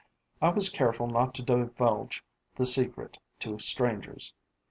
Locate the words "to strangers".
3.41-4.33